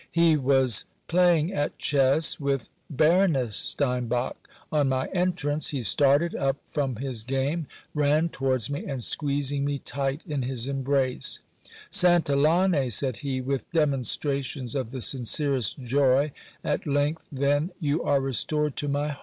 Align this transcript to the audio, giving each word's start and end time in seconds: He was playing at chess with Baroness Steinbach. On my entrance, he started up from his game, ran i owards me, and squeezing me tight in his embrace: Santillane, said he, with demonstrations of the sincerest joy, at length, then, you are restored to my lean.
He 0.11 0.35
was 0.35 0.85
playing 1.07 1.53
at 1.53 1.77
chess 1.77 2.39
with 2.39 2.69
Baroness 2.89 3.55
Steinbach. 3.55 4.47
On 4.71 4.89
my 4.89 5.05
entrance, 5.13 5.67
he 5.67 5.83
started 5.83 6.33
up 6.33 6.57
from 6.65 6.95
his 6.95 7.21
game, 7.21 7.67
ran 7.93 8.25
i 8.25 8.29
owards 8.43 8.67
me, 8.67 8.83
and 8.87 9.03
squeezing 9.03 9.63
me 9.63 9.77
tight 9.77 10.21
in 10.25 10.41
his 10.41 10.67
embrace: 10.67 11.37
Santillane, 11.91 12.91
said 12.91 13.17
he, 13.17 13.41
with 13.41 13.71
demonstrations 13.71 14.73
of 14.73 14.89
the 14.89 15.01
sincerest 15.01 15.77
joy, 15.83 16.31
at 16.63 16.87
length, 16.87 17.27
then, 17.31 17.69
you 17.79 18.01
are 18.01 18.21
restored 18.21 18.75
to 18.77 18.87
my 18.87 19.05
lean. 19.09 19.17